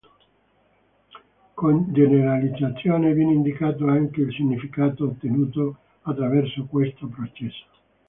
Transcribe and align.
Con 1.53 1.93
generalizzazione 1.93 3.13
viene 3.13 3.33
indicato 3.33 3.85
anche 3.85 4.21
il 4.21 4.33
significato 4.33 5.03
ottenuto 5.05 5.77
attraverso 6.01 6.65
questo 6.65 7.05
processo. 7.05 7.65